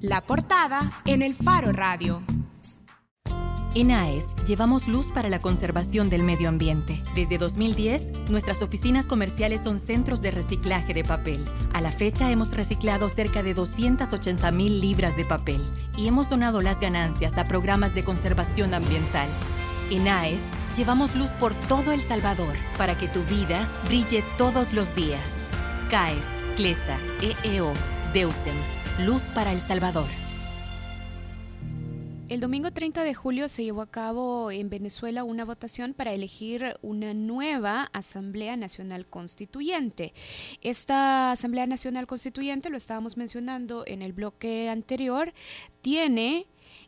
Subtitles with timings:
[0.00, 2.22] La portada en el Faro Radio.
[3.74, 7.02] En AES llevamos luz para la conservación del medio ambiente.
[7.14, 11.44] Desde 2010, nuestras oficinas comerciales son centros de reciclaje de papel.
[11.74, 15.62] A la fecha hemos reciclado cerca de 280 mil libras de papel
[15.96, 19.28] y hemos donado las ganancias a programas de conservación ambiental.
[19.90, 20.44] En AES
[20.76, 25.36] llevamos luz por todo El Salvador para que tu vida brille todos los días.
[25.90, 26.26] CAES,
[26.56, 27.72] CLESA, EEO,
[28.14, 28.56] DEUSEM,
[29.04, 30.06] Luz para El Salvador.
[32.30, 36.78] El domingo 30 de julio se llevó a cabo en Venezuela una votación para elegir
[36.80, 40.14] una nueva Asamblea Nacional Constituyente.
[40.62, 45.34] Esta Asamblea Nacional Constituyente, lo estábamos mencionando en el bloque anterior,
[45.82, 46.46] tiene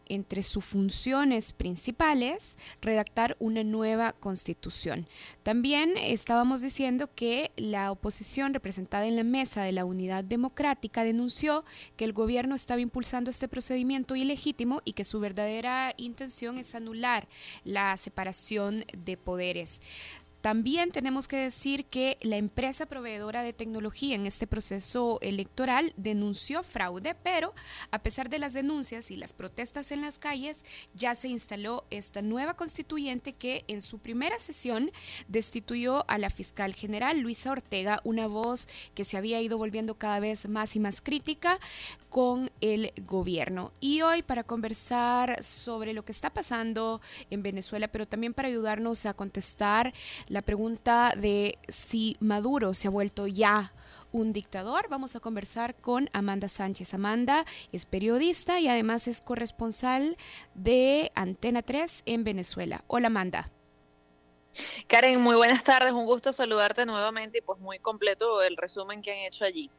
[0.09, 5.07] entre sus funciones principales redactar una nueva constitución.
[5.43, 11.65] También estábamos diciendo que la oposición representada en la mesa de la Unidad Democrática denunció
[11.97, 17.29] que el gobierno estaba impulsando este procedimiento ilegítimo y que su verdadera intención es anular
[17.65, 19.81] la separación de poderes.
[20.49, 26.63] También tenemos que decir que la empresa proveedora de tecnología en este proceso electoral denunció
[26.63, 27.53] fraude, pero
[27.91, 32.23] a pesar de las denuncias y las protestas en las calles, ya se instaló esta
[32.23, 34.91] nueva constituyente que en su primera sesión
[35.29, 40.19] destituyó a la fiscal general Luisa Ortega, una voz que se había ido volviendo cada
[40.19, 41.61] vez más y más crítica
[42.09, 43.73] con el gobierno.
[43.81, 49.05] Y hoy para conversar sobre lo que está pasando en Venezuela, pero también para ayudarnos
[49.05, 49.93] a contestar
[50.27, 53.73] la pregunta de si Maduro se ha vuelto ya
[54.13, 54.89] un dictador.
[54.89, 56.95] Vamos a conversar con Amanda Sánchez.
[56.95, 60.17] Amanda es periodista y además es corresponsal
[60.55, 62.85] de Antena 3 en Venezuela.
[62.87, 63.51] Hola Amanda.
[64.87, 69.13] Karen, muy buenas tardes, un gusto saludarte nuevamente y pues muy completo el resumen que
[69.13, 69.71] han hecho allí.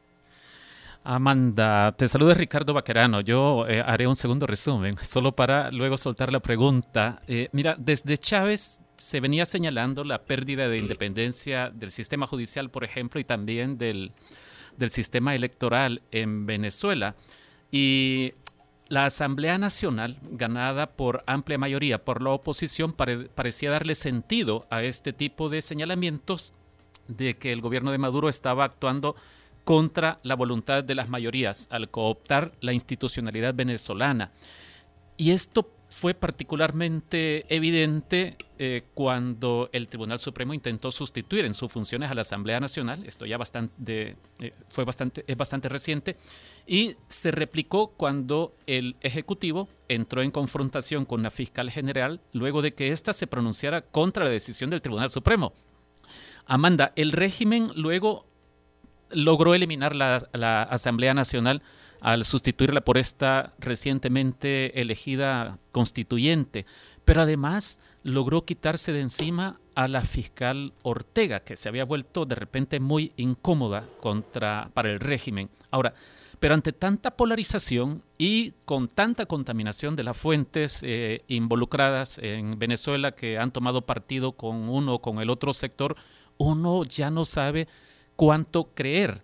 [1.02, 3.20] Amanda, te saluda Ricardo Baquerano.
[3.22, 7.22] Yo eh, haré un segundo resumen, solo para luego soltar la pregunta.
[7.26, 12.84] Eh, mira, desde Chávez se venía señalando la pérdida de independencia del sistema judicial, por
[12.84, 14.12] ejemplo, y también del,
[14.90, 17.16] sistema electoral en Venezuela.
[17.72, 18.34] Y
[18.88, 25.14] la Asamblea Nacional, ganada por amplia mayoría por la oposición, parecía darle sentido a este
[25.14, 26.52] tipo de señalamientos
[27.08, 29.16] de que el gobierno de Maduro estaba actuando
[29.64, 34.30] contra la voluntad de las mayorías al cooptar la institucionalidad venezolana.
[35.16, 42.10] Y esto fue particularmente evidente eh, cuando el Tribunal Supremo intentó sustituir en sus funciones
[42.10, 43.02] a la Asamblea Nacional.
[43.04, 46.16] Esto ya bastante, eh, fue bastante, es bastante reciente.
[46.64, 52.72] Y se replicó cuando el Ejecutivo entró en confrontación con la fiscal general luego de
[52.72, 55.52] que ésta se pronunciara contra la decisión del Tribunal Supremo.
[56.46, 58.26] Amanda, el régimen luego
[59.10, 61.64] logró eliminar la, la Asamblea Nacional
[62.00, 66.66] al sustituirla por esta recientemente elegida constituyente,
[67.04, 72.34] pero además logró quitarse de encima a la fiscal Ortega, que se había vuelto de
[72.34, 75.50] repente muy incómoda contra, para el régimen.
[75.70, 75.94] Ahora,
[76.38, 83.12] pero ante tanta polarización y con tanta contaminación de las fuentes eh, involucradas en Venezuela
[83.12, 85.96] que han tomado partido con uno o con el otro sector,
[86.38, 87.68] uno ya no sabe
[88.16, 89.22] cuánto creer.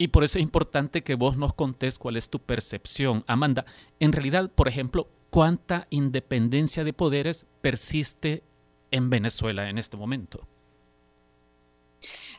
[0.00, 3.22] Y por eso es importante que vos nos contés cuál es tu percepción.
[3.26, 3.66] Amanda,
[3.98, 8.42] en realidad, por ejemplo, ¿cuánta independencia de poderes persiste
[8.90, 10.48] en Venezuela en este momento?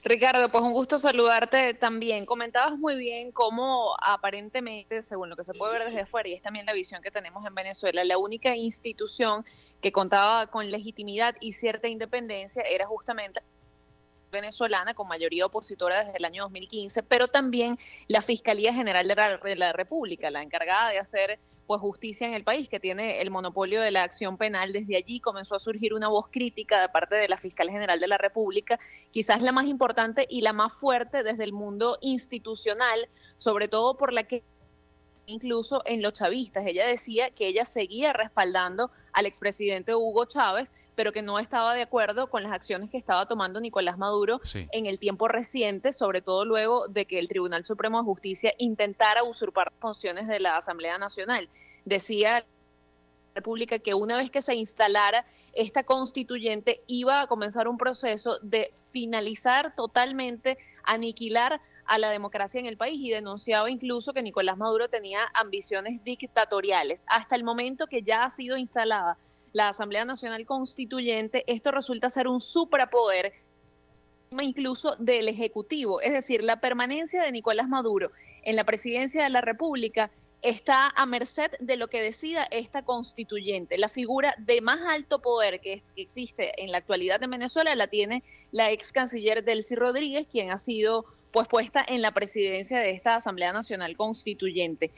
[0.04, 2.26] Ricardo, pues un gusto saludarte también.
[2.26, 6.42] Comentabas muy bien cómo aparentemente, según lo que se puede ver desde afuera, y es
[6.42, 9.46] también la visión que tenemos en Venezuela, la única institución
[9.82, 13.42] que contaba con legitimidad y cierta independencia era justamente
[14.32, 17.78] venezolana con mayoría opositora desde el año 2015, pero también
[18.08, 22.68] la Fiscalía General de la, República, la encargada de hacer pues justicia en el país,
[22.68, 24.74] que tiene el monopolio de la acción penal.
[24.74, 28.08] Desde allí comenzó a surgir una voz crítica de parte de la Fiscal General de
[28.08, 28.80] la República,
[29.12, 34.12] quizás la más importante y la más fuerte desde el mundo institucional, sobre todo por
[34.12, 34.44] la que
[35.28, 41.14] incluso en los chavistas, ella decía que ella seguía respaldando al expresidente Hugo Chávez pero
[41.14, 45.00] que no estaba de acuerdo con las acciones que estaba tomando Nicolás Maduro en el
[45.00, 50.28] tiempo reciente, sobre todo luego de que el Tribunal Supremo de Justicia intentara usurpar funciones
[50.28, 51.50] de la Asamblea Nacional.
[51.86, 52.46] Decía la
[53.34, 58.72] República que una vez que se instalara esta constituyente iba a comenzar un proceso de
[58.92, 64.88] finalizar totalmente, aniquilar a la democracia en el país y denunciaba incluso que Nicolás Maduro
[64.88, 67.06] tenía ambiciones dictatoriales.
[67.08, 69.18] Hasta el momento que ya ha sido instalada
[69.54, 73.34] la Asamblea Nacional Constituyente, esto resulta ser un suprapoder
[74.40, 78.12] incluso del Ejecutivo, es decir, la permanencia de Nicolás Maduro
[78.44, 80.10] en la presidencia de la República
[80.42, 83.78] está a merced de lo que decida esta constituyente.
[83.78, 88.24] La figura de más alto poder que, existe en la actualidad en Venezuela la tiene
[88.52, 93.16] la ex canciller Delcy Rodríguez, quien ha sido pues puesta en la presidencia de esta
[93.16, 94.92] Asamblea Nacional Constituyente.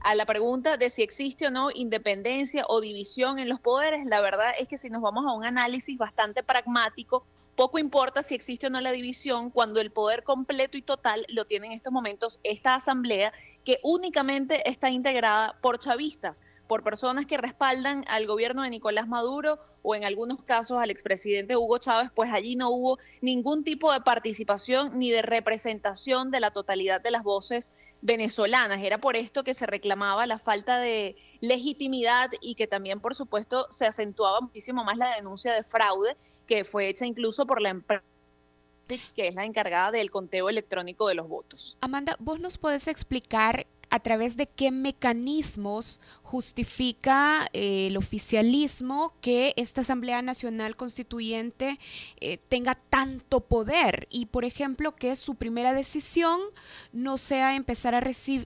[0.00, 4.20] A la pregunta de si existe o no independencia o división en los poderes, la
[4.20, 8.68] verdad es que si nos vamos a un análisis bastante pragmático, poco importa si existe
[8.68, 12.38] o no la división cuando el poder completo y total lo tiene en estos momentos
[12.44, 13.32] esta asamblea
[13.64, 19.58] que únicamente está integrada por chavistas, por personas que respaldan al gobierno de Nicolás Maduro
[19.82, 24.02] o en algunos casos al expresidente Hugo Chávez, pues allí no hubo ningún tipo de
[24.02, 28.82] participación ni de representación de la totalidad de las voces venezolanas.
[28.82, 33.66] Era por esto que se reclamaba la falta de legitimidad y que también, por supuesto,
[33.70, 36.16] se acentuaba muchísimo más la denuncia de fraude
[36.46, 38.04] que fue hecha incluso por la empresa
[39.14, 41.76] que es la encargada del conteo electrónico de los votos.
[41.82, 49.54] Amanda, ¿vos nos podés explicar a través de qué mecanismos justifica eh, el oficialismo que
[49.56, 51.78] esta Asamblea Nacional Constituyente
[52.20, 56.40] eh, tenga tanto poder y, por ejemplo, que su primera decisión
[56.92, 58.02] no sea empezar a,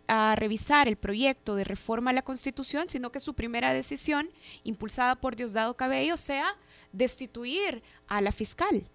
[0.08, 4.30] a revisar el proyecto de reforma a la Constitución, sino que su primera decisión,
[4.64, 6.46] impulsada por Diosdado Cabello, sea
[6.92, 8.86] destituir a la fiscal.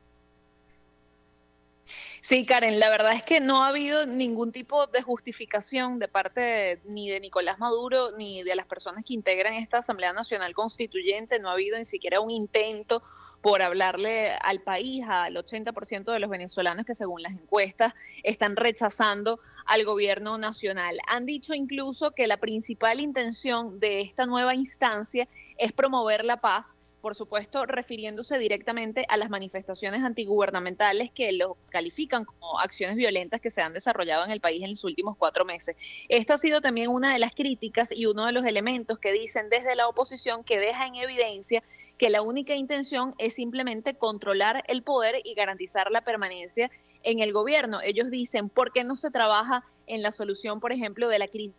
[2.28, 6.82] Sí, Karen, la verdad es que no ha habido ningún tipo de justificación de parte
[6.84, 11.40] ni de Nicolás Maduro ni de las personas que integran esta Asamblea Nacional Constituyente.
[11.40, 13.02] No ha habido ni siquiera un intento
[13.42, 17.94] por hablarle al país, al 80% de los venezolanos que según las encuestas
[18.24, 21.00] están rechazando al gobierno nacional.
[21.08, 26.76] Han dicho incluso que la principal intención de esta nueva instancia es promover la paz
[27.07, 33.50] por supuesto, refiriéndose directamente a las manifestaciones antigubernamentales que lo califican como acciones violentas que
[33.50, 35.77] se han desarrollado en el país en los últimos cuatro meses.
[36.09, 39.48] Esta ha sido también una de las críticas y uno de los elementos que dicen
[39.50, 41.63] desde la oposición que deja en evidencia
[41.98, 46.69] que la única intención es simplemente controlar el poder y garantizar la permanencia
[47.04, 47.80] en el gobierno.
[47.80, 51.56] Ellos dicen, ¿por qué no se trabaja en la solución, por ejemplo, de la crisis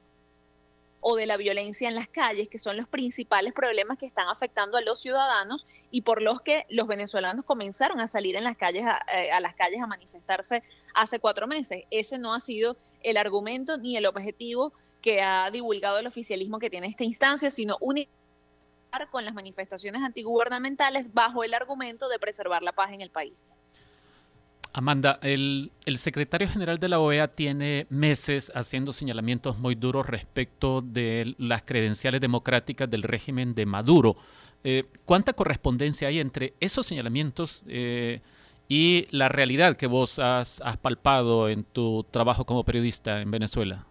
[1.00, 4.76] o de la violencia en las calles, que son los principales problemas que están afectando
[4.76, 8.84] a los ciudadanos y por los que los venezolanos comenzaron a salir en las calles
[8.84, 10.62] a, eh, las calles a manifestarse
[10.94, 11.84] hace cuatro meses.
[11.90, 16.70] Ese no ha sido el argumento ni el objetivo que ha divulgado el oficialismo que
[16.70, 18.18] tiene esta instancia, sino únicamente
[19.10, 23.54] con las manifestaciones antigubernamentales bajo el argumento de preservar la paz en el país.
[24.72, 31.34] Amanda, el, secretario general de la OEA tiene meses haciendo señalamientos muy duros respecto de
[31.38, 34.16] las credenciales democráticas del régimen de Maduro.
[34.64, 38.20] Eh, ¿Cuánta correspondencia hay entre esos señalamientos eh,
[38.68, 43.86] y la realidad que vos has, has palpado en tu trabajo como periodista en Venezuela?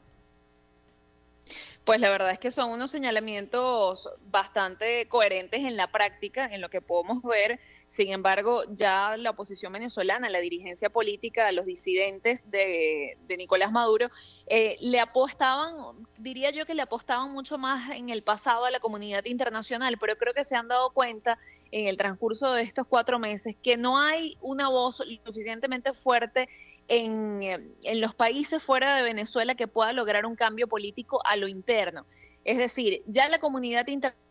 [1.84, 6.70] Pues la verdad es que son unos señalamientos bastante coherentes en la práctica, en lo
[6.70, 13.18] que podemos ver sin embargo, ya la oposición venezolana, la dirigencia política, los disidentes de,
[13.38, 14.10] Nicolás Maduro,
[14.46, 15.74] eh, le apostaban,
[16.18, 20.18] diría yo que le apostaban mucho más en el pasado a la comunidad internacional, pero
[20.18, 21.40] creo que se han dado cuenta
[21.72, 26.50] en el transcurso de estos cuatro meses que no hay una voz suficientemente fuerte
[26.90, 31.48] en, en los países fuera de Venezuela que pueda lograr un cambio político a lo
[31.48, 32.06] interno.
[32.44, 34.27] Es decir, ya la comunidad internacional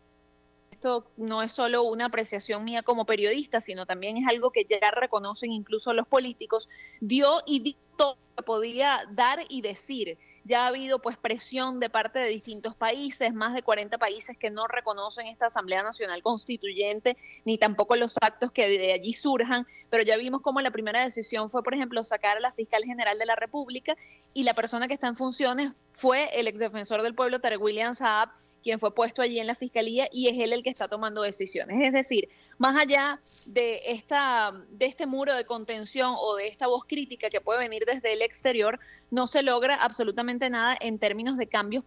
[0.77, 4.91] esto no es solo una apreciación mía como periodista, sino también es algo que ya
[4.91, 6.69] reconocen incluso los políticos,
[7.01, 10.19] dio y dictó que podía dar y decir.
[10.43, 14.49] Ya ha habido pues presión de parte de distintos países, más de 40 países que
[14.49, 20.03] no reconocen esta Asamblea Nacional Constituyente, ni tampoco los actos que de allí surjan, pero
[20.03, 23.25] ya vimos cómo la primera decisión fue, por ejemplo, sacar a la fiscal general de
[23.25, 23.97] la República
[24.33, 28.29] y la persona que está en funciones fue el exdefensor del pueblo, Tarek William Saab,
[28.63, 31.79] quien fue puesto allí en la fiscalía y es él el que está tomando decisiones.
[31.81, 36.85] Es decir, más allá de, esta, de este muro de contención o de esta voz
[36.85, 38.79] crítica que puede venir desde el exterior,
[39.11, 41.83] no se logra absolutamente nada en términos de cambios,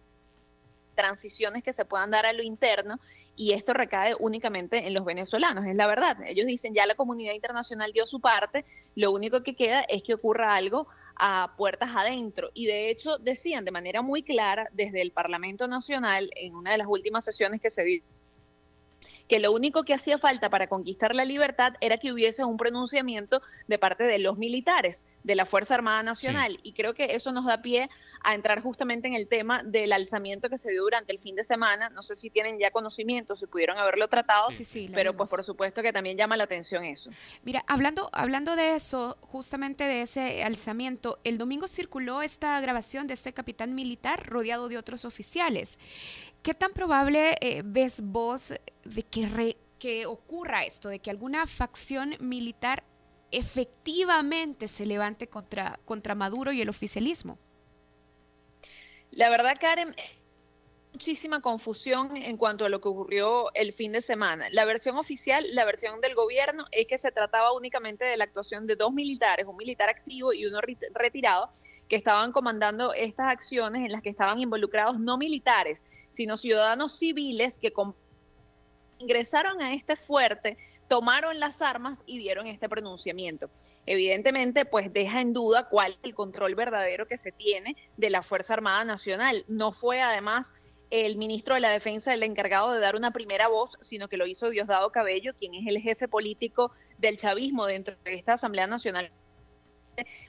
[0.95, 2.99] transiciones que se puedan dar a lo interno
[3.35, 6.17] y esto recae únicamente en los venezolanos, es la verdad.
[6.25, 10.13] Ellos dicen ya la comunidad internacional dio su parte, lo único que queda es que
[10.13, 10.87] ocurra algo
[11.23, 12.49] a puertas adentro.
[12.55, 16.79] Y de hecho decían de manera muy clara desde el Parlamento Nacional en una de
[16.79, 18.01] las últimas sesiones que se dio
[19.31, 23.41] que lo único que hacía falta para conquistar la libertad era que hubiese un pronunciamiento
[23.65, 26.59] de parte de los militares de la Fuerza Armada Nacional.
[26.63, 27.89] Y creo que eso nos da pie
[28.25, 31.45] a entrar justamente en el tema del alzamiento que se dio durante el fin de
[31.45, 31.87] semana.
[31.89, 34.49] No sé si tienen ya conocimiento, si pudieron haberlo tratado,
[34.93, 37.09] pero pues por supuesto que también llama la atención eso.
[37.43, 43.13] Mira, hablando, hablando de eso, justamente de ese alzamiento, el domingo circuló esta grabación de
[43.13, 45.79] este capitán militar rodeado de otros oficiales.
[46.43, 52.15] ¿Qué tan probable eh, ves vos de que, que ocurra esto, de que alguna facción
[52.19, 52.83] militar
[53.31, 57.39] efectivamente se levante contra, contra Maduro y el oficialismo?
[59.11, 59.95] La verdad, Karen,
[60.93, 64.47] muchísima confusión en cuanto a lo que ocurrió el fin de semana.
[64.51, 68.67] La versión oficial, la versión del gobierno, es que se trataba únicamente de la actuación
[68.67, 70.59] de dos militares, un militar activo y uno
[70.93, 71.49] retirado,
[71.87, 77.57] que estaban comandando estas acciones en las que estaban involucrados no militares, sino ciudadanos civiles
[77.57, 77.73] que
[79.01, 83.49] ingresaron a este fuerte tomaron las armas y dieron este pronunciamiento.
[83.85, 88.21] Evidentemente, pues deja en duda cuál es el control verdadero que se tiene de la
[88.21, 89.45] Fuerza Armada Nacional.
[89.47, 90.53] No fue además
[90.89, 94.27] el ministro de la Defensa el encargado de dar una primera voz, sino que lo
[94.27, 99.11] hizo Diosdado Cabello, quien es el jefe político del chavismo dentro de esta Asamblea Nacional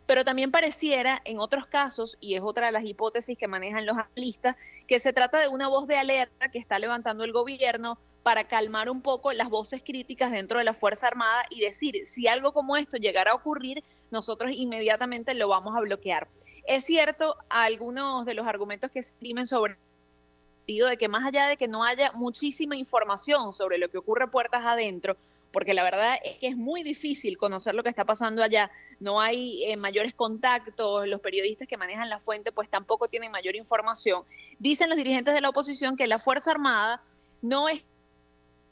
[0.07, 3.97] pero también pareciera en otros casos, y es otra de las hipótesis que manejan los
[3.97, 8.45] analistas, que se trata de una voz de alerta que está levantando el gobierno para
[8.45, 12.53] calmar un poco las voces críticas dentro de la Fuerza Armada y decir, si algo
[12.53, 16.29] como esto llegara a ocurrir, nosotros inmediatamente lo vamos a bloquear.
[16.67, 19.77] Es cierto, algunos de los argumentos que se estimen sobre
[20.67, 24.65] de que más allá de que no haya muchísima información sobre lo que ocurre puertas
[24.65, 25.17] adentro,
[25.53, 29.21] porque la verdad es que es muy difícil conocer lo que está pasando allá, no
[29.21, 34.23] hay eh, mayores contactos, los periodistas que manejan la fuente pues tampoco tienen mayor información.
[34.59, 37.03] Dicen los dirigentes de la oposición que la Fuerza Armada
[37.43, 37.83] no es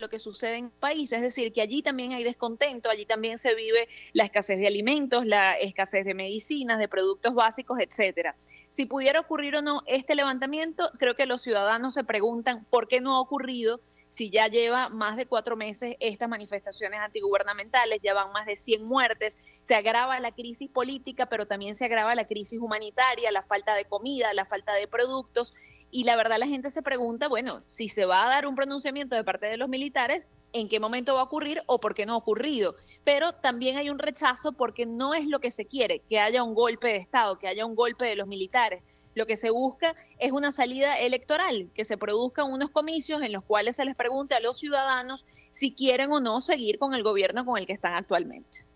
[0.01, 3.39] lo que sucede en el país, es decir, que allí también hay descontento, allí también
[3.39, 8.35] se vive la escasez de alimentos, la escasez de medicinas, de productos básicos, etcétera.
[8.71, 13.01] Si pudiera ocurrir o no este levantamiento, creo que los ciudadanos se preguntan por qué
[13.01, 13.81] no ha ocurrido
[14.11, 18.85] si ya lleva más de cuatro meses estas manifestaciones antigubernamentales, ya van más de 100
[18.85, 23.75] muertes, se agrava la crisis política, pero también se agrava la crisis humanitaria, la falta
[23.75, 25.55] de comida, la falta de productos,
[25.91, 29.17] y la verdad la gente se pregunta, bueno, si se va a dar un pronunciamiento
[29.17, 32.15] de parte de los militares, ¿en qué momento va a ocurrir o por qué no
[32.15, 32.77] ha ocurrido?
[33.05, 36.55] Pero también hay un rechazo porque no es lo que se quiere, que haya un
[36.55, 38.83] golpe de Estado, que haya un golpe de los militares.
[39.15, 43.45] Lo que se busca es una salida electoral, que se produzcan unos comicios en los
[43.45, 47.45] cuales se les pregunte a los ciudadanos si quieren o no seguir con el gobierno
[47.45, 48.70] con el que están actualmente.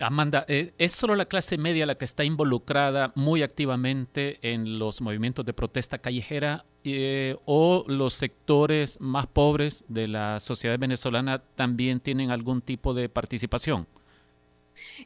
[0.00, 5.00] Amanda, eh, ¿es solo la clase media la que está involucrada muy activamente en los
[5.00, 11.98] movimientos de protesta callejera eh, o los sectores más pobres de la sociedad venezolana también
[11.98, 13.88] tienen algún tipo de participación?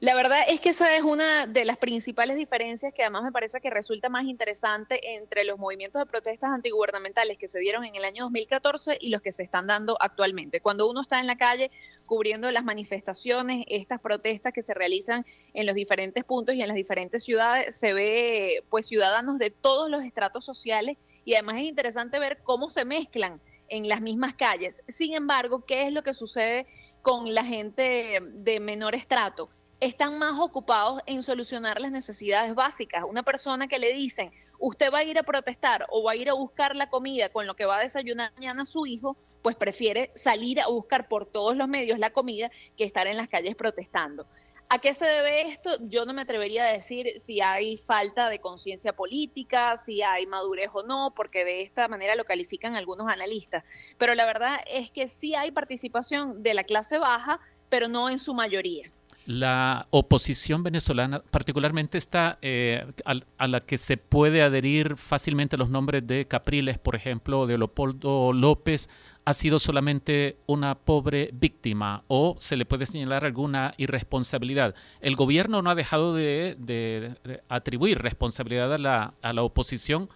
[0.01, 3.61] La verdad es que esa es una de las principales diferencias que además me parece
[3.61, 8.05] que resulta más interesante entre los movimientos de protestas antigubernamentales que se dieron en el
[8.05, 10.61] año 2014 y los que se están dando actualmente.
[10.61, 11.71] Cuando uno está en la calle
[12.07, 16.77] cubriendo las manifestaciones, estas protestas que se realizan en los diferentes puntos y en las
[16.77, 22.19] diferentes ciudades, se ve pues ciudadanos de todos los estratos sociales y además es interesante
[22.19, 24.83] ver cómo se mezclan en las mismas calles.
[24.89, 26.67] Sin embargo, ¿qué es lo que sucede
[27.01, 29.49] con la gente de menor estrato?
[29.83, 33.03] están más ocupados en solucionar las necesidades básicas.
[33.03, 34.31] Una persona que le dicen,
[34.61, 37.49] usted va a ir a protestar o va a ir a buscar la comida con
[37.49, 41.57] lo que va a desayunar mañana su hijo, pues prefiere salir a buscar por todos
[41.57, 44.27] los medios la comida que estar en las calles protestando.
[44.69, 45.77] ¿A qué se debe esto?
[45.83, 50.71] Yo no me atrevería a decir si hay falta de conciencia política, si hay madurez
[50.73, 53.65] o no, porque de esta manera lo califican algunos analistas.
[53.99, 58.19] Pero la verdad es que sí hay participación de la clase baja, pero no en
[58.19, 58.91] su mayoría
[59.27, 66.07] la oposición venezolana, particularmente esta eh, a, la que se puede adherir fácilmente los nombres
[66.07, 68.91] de Capriles, por ejemplo, de Leopoldo López,
[69.25, 74.75] ha sido solamente una pobre víctima o se le puede señalar alguna irresponsabilidad.
[75.01, 77.17] El gobierno no ha dejado de,
[77.49, 80.09] atribuir responsabilidad a la, a la, oposición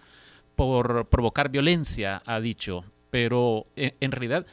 [0.55, 4.47] por provocar violencia, ha dicho, pero en realidad,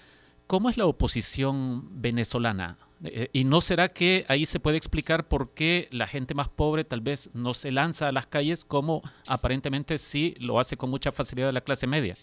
[0.48, 2.78] ¿cómo es la oposición venezolana?
[3.04, 6.86] Eh, ¿Y no será que ahí se puede explicar por qué la gente más pobre
[6.86, 11.12] tal vez no se lanza a las calles como aparentemente sí lo hace con mucha
[11.12, 12.16] facilidad la clase media?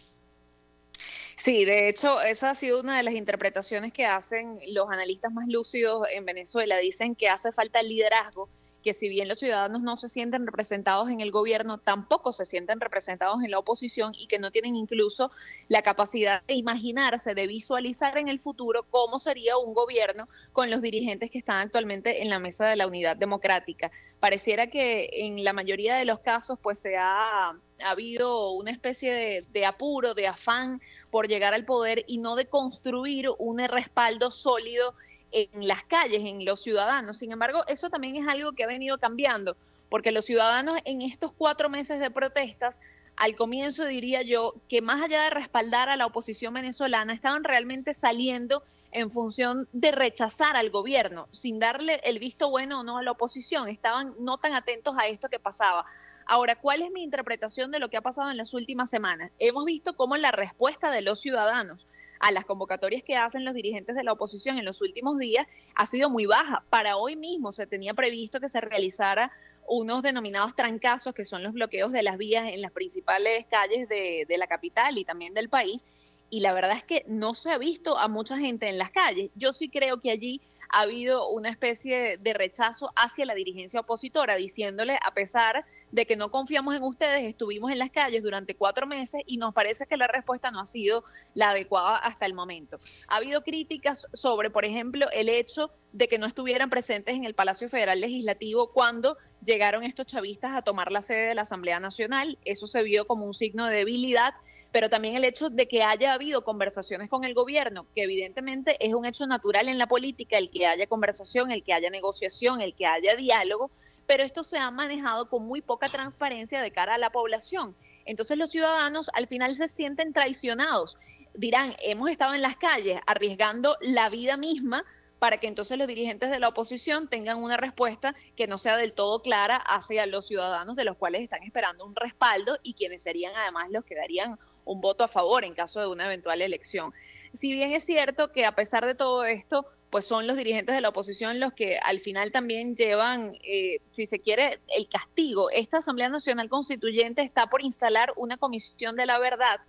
[1.43, 5.49] Sí, de hecho, esa ha sido una de las interpretaciones que hacen los analistas más
[5.49, 6.77] lúcidos en Venezuela.
[6.77, 8.51] Dicen que hace falta liderazgo
[8.83, 12.81] que si bien los ciudadanos no se sienten representados en el gobierno, tampoco se sienten
[12.81, 15.31] representados en la oposición y que no tienen incluso
[15.69, 20.83] la capacidad de imaginarse, de visualizar en el futuro cómo sería un gobierno con los
[20.83, 23.91] dirigentes que están actualmente en la mesa de la unidad democrática.
[24.19, 29.47] Pareciera que en la mayoría de los casos pues se ha, habido una especie de,
[29.53, 30.81] de apuro, de afán
[31.11, 34.95] por llegar al poder y no de construir un respaldo sólido
[35.33, 37.19] en las calles, en los ciudadanos.
[37.19, 39.57] Sin embargo, eso también es algo que ha venido cambiando,
[39.89, 42.81] porque los ciudadanos en estos cuatro meses de protestas,
[43.17, 47.95] al comienzo diría yo que más allá de respaldar a la oposición venezolana, estaban realmente
[47.95, 48.63] saliendo
[48.93, 53.13] en función de rechazar al gobierno, sin darle el visto bueno o no a la
[53.13, 55.87] oposición, estaban no tan atentos a esto que pasaba.
[56.33, 59.33] Ahora, ¿cuál es mi interpretación de lo que ha pasado en las últimas semanas?
[59.41, 61.85] Hemos visto cómo la respuesta de los ciudadanos
[62.21, 65.87] a las convocatorias que hacen los dirigentes de la oposición en los últimos días ha
[65.87, 66.63] sido muy baja.
[66.71, 69.33] Para hoy mismo se tenía previsto que se realizara
[69.67, 74.25] unos denominados trancazos, que son los bloqueos de las vías en las principales calles de,
[74.39, 75.83] la capital y también del país.
[76.31, 79.33] Y la verdad es que no se ha visto a mucha gente en las calles.
[79.35, 84.37] Yo sí creo que allí ha habido una especie de rechazo hacia la dirigencia opositora,
[84.37, 88.87] diciéndole, a pesar de que no confiamos en ustedes, estuvimos en las calles durante cuatro
[88.87, 91.05] meses y nos parece que la respuesta no ha sido
[91.35, 92.79] la adecuada hasta el momento.
[93.09, 97.35] Ha habido críticas sobre, por ejemplo, el hecho de que no estuvieran presentes en el
[97.35, 102.39] Palacio Federal Legislativo cuando llegaron estos chavistas a tomar la sede de la Asamblea Nacional.
[102.45, 104.35] Eso se vio como un signo de debilidad
[104.73, 108.95] pero también el hecho de que haya habido conversaciones con el gobierno, que evidentemente es
[108.95, 112.75] un hecho natural en la política, el que haya conversación, el que haya negociación, el
[112.75, 113.71] que haya diálogo,
[114.11, 117.77] pero esto se ha manejado con muy poca transparencia de cara a la población.
[118.05, 120.97] Entonces los ciudadanos al final se sienten traicionados.
[121.35, 124.85] Dirán, hemos estado en las calles arriesgando la vida misma
[125.21, 128.95] para que entonces los dirigentes de la oposición tengan una respuesta que no sea del
[128.95, 133.37] todo clara hacia los ciudadanos de los cuales están esperando un respaldo y quienes serían
[133.37, 136.93] además los que darían un voto a favor en caso de una eventual elección.
[137.33, 140.81] Si bien es cierto que a pesar de todo esto, pues son los dirigentes de
[140.81, 145.51] la oposición los que al final también llevan, eh, si se quiere, el castigo.
[145.51, 149.61] Esta Asamblea Nacional Constituyente está por instalar una comisión de la verdad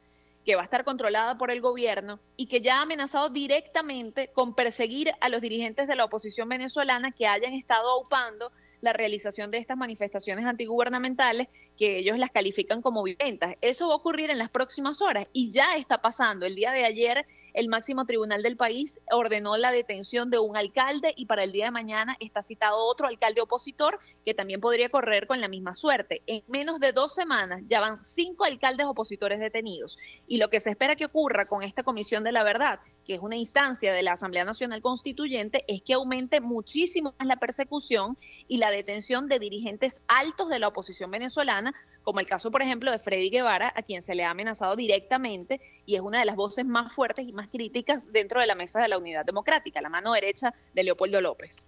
[0.46, 4.56] que va a estar controlada por el gobierno y que ya ha amenazado directamente con
[4.56, 8.52] perseguir a los dirigentes de la oposición venezolana que hayan estado aupando
[8.82, 11.48] la realización de estas manifestaciones antigubernamentales
[11.78, 13.56] que ellos las califican como violentas.
[13.62, 16.46] Eso va a ocurrir en las próximas horas y ya está pasando.
[16.46, 21.14] El día de ayer el máximo tribunal del país ordenó la detención de un alcalde
[21.16, 25.28] y para el día de mañana está citado otro alcalde opositor que también podría correr
[25.28, 26.22] con la misma suerte.
[26.28, 30.70] En menos de dos semanas ya van cinco alcaldes opositores detenidos y lo que se
[30.70, 32.80] espera que ocurra con esta comisión de la verdad
[33.12, 37.36] que es una instancia de la Asamblea Nacional Constituyente, es que aumente muchísimo más la
[37.36, 42.62] persecución y la detención de dirigentes altos de la oposición venezolana, como el caso, por
[42.62, 46.26] ejemplo, de Freddy Guevara, a quien se le ha amenazado directamente y es una de
[46.26, 49.82] las voces más fuertes y más críticas dentro de la mesa de la Unidad Democrática,
[49.82, 51.68] la mano derecha de Leopoldo López.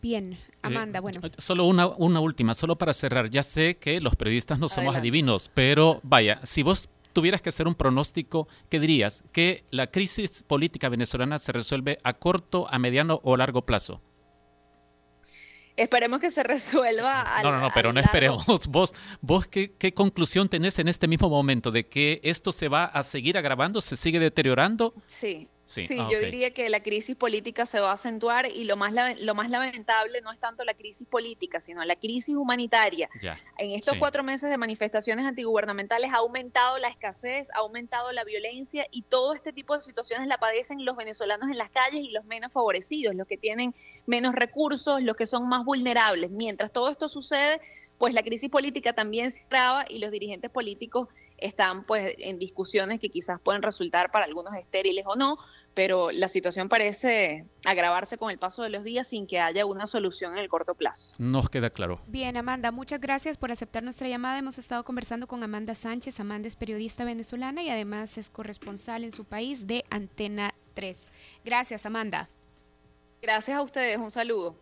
[0.00, 1.22] Bien, Amanda, bueno.
[1.24, 3.30] Eh, solo una, una última, solo para cerrar.
[3.30, 7.66] Ya sé que los periodistas no somos adivinos, pero vaya, si vos tuvieras que hacer
[7.66, 9.24] un pronóstico, ¿qué dirías?
[9.32, 14.00] ¿Que la crisis política venezolana se resuelve a corto, a mediano o largo plazo?
[15.76, 17.42] Esperemos que se resuelva.
[17.42, 18.44] no, no, no, pero no esperemos.
[18.68, 22.84] Vos, vos ¿qué, ¿qué, conclusión tenés en este mismo momento de que esto se va
[22.84, 24.94] a seguir agravando, se sigue deteriorando?
[25.06, 28.76] Sí, Sí, ah, yo diría que la crisis política se va a acentuar y lo
[28.76, 33.08] más, lo más lamentable no es tanto la crisis política, sino la crisis humanitaria.
[33.58, 38.86] En estos cuatro meses de manifestaciones antigubernamentales ha aumentado la escasez, ha aumentado la violencia
[38.90, 42.24] y todo este tipo de situaciones la padecen los venezolanos en las calles y los
[42.24, 43.74] menos favorecidos, los que tienen
[44.06, 46.30] menos recursos, los que son más vulnerables.
[46.30, 47.60] Mientras todo esto sucede,
[47.98, 51.08] pues la crisis política también se traba y los dirigentes políticos
[51.42, 55.38] están pues en discusiones que quizás pueden resultar para algunos estériles o no,
[55.74, 59.86] pero la situación parece agravarse con el paso de los días sin que haya una
[59.86, 61.14] solución en el corto plazo.
[61.18, 62.00] Nos queda claro.
[62.06, 64.38] Bien, Amanda, muchas gracias por aceptar nuestra llamada.
[64.38, 66.20] Hemos estado conversando con Amanda Sánchez.
[66.20, 71.12] Amanda es periodista venezolana y además es corresponsal en su país de Antena 3.
[71.44, 72.28] Gracias, Amanda.
[73.22, 73.98] Gracias a ustedes.
[73.98, 74.61] Un saludo.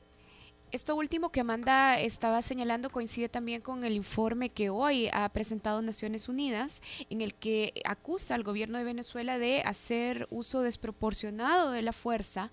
[0.72, 5.83] Esto último que Amanda estaba señalando coincide también con el informe que hoy ha presentado
[5.83, 6.80] Naciones Unidas,
[7.11, 12.52] en el que acusa al gobierno de Venezuela de hacer uso desproporcionado de la fuerza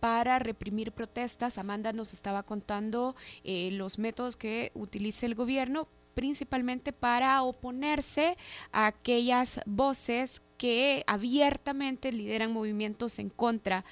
[0.00, 1.58] para reprimir protestas.
[1.58, 8.36] Amanda nos estaba contando eh, los métodos que utiliza el gobierno principalmente para oponerse
[8.72, 13.84] a aquellas voces que abiertamente lideran movimientos en contra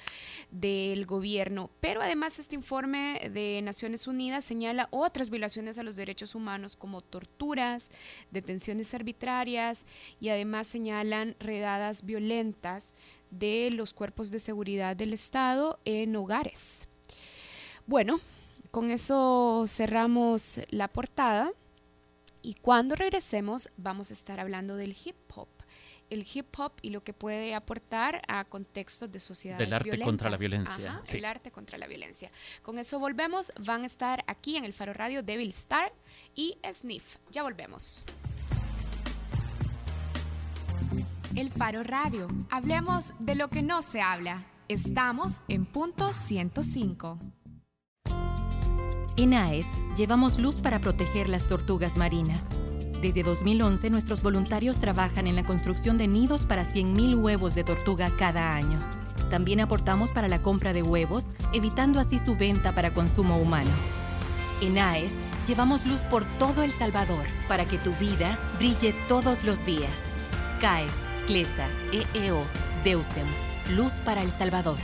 [0.51, 1.69] del gobierno.
[1.79, 7.01] Pero además este informe de Naciones Unidas señala otras violaciones a los derechos humanos como
[7.01, 7.91] torturas,
[8.29, 9.85] detenciones arbitrarias
[10.19, 12.91] y además señalan redadas violentas
[13.31, 16.89] de los cuerpos de seguridad del Estado en hogares.
[17.85, 18.19] Bueno,
[18.69, 21.53] con eso cerramos la portada
[22.41, 25.49] y cuando regresemos vamos a estar hablando del hip hop
[26.09, 30.29] el hip hop y lo que puede aportar a contextos de sociedades Del arte contra
[30.29, 31.01] la violencia.
[31.11, 32.31] El arte contra la violencia.
[32.61, 33.51] Con eso volvemos.
[33.59, 35.91] Van a estar aquí en el Faro Radio Devil Star
[36.35, 37.17] y Sniff.
[37.31, 38.03] Ya volvemos.
[41.35, 42.27] El Faro Radio.
[42.49, 44.45] Hablemos de lo que no se habla.
[44.69, 47.19] Estamos en punto 105.
[49.17, 52.49] En AES llevamos luz para proteger las tortugas marinas
[53.01, 58.09] desde 2011, nuestros voluntarios trabajan en la construcción de nidos para 100.000 huevos de tortuga
[58.17, 58.79] cada año.
[59.29, 63.69] También aportamos para la compra de huevos, evitando así su venta para consumo humano.
[64.61, 65.13] En AES,
[65.47, 70.11] llevamos luz por todo El Salvador para que tu vida brille todos los días.
[70.59, 70.93] CAES,
[71.27, 72.41] CLESA, EEO,
[72.83, 73.27] DEUSEM,
[73.75, 74.77] Luz para El Salvador.